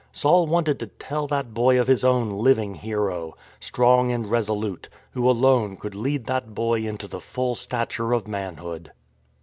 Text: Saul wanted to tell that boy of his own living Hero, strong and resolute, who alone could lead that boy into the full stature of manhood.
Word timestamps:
Saul 0.11 0.47
wanted 0.47 0.79
to 0.79 0.87
tell 0.87 1.27
that 1.27 1.53
boy 1.53 1.79
of 1.79 1.85
his 1.87 2.03
own 2.03 2.31
living 2.31 2.73
Hero, 2.73 3.35
strong 3.59 4.11
and 4.11 4.31
resolute, 4.31 4.89
who 5.11 5.29
alone 5.29 5.77
could 5.77 5.93
lead 5.93 6.25
that 6.25 6.55
boy 6.55 6.87
into 6.87 7.07
the 7.07 7.19
full 7.21 7.53
stature 7.53 8.11
of 8.11 8.27
manhood. 8.27 8.93